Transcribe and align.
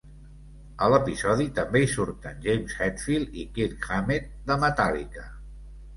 A 0.85 0.87
l'episodi 0.93 1.45
també 1.59 1.83
hi 1.83 1.91
surten 1.91 2.41
James 2.47 2.75
Hetfield 2.87 3.39
i 3.45 3.49
Kirk 3.59 3.89
Hammett 3.91 4.27
de 4.49 4.59
Metallica. 4.65 5.29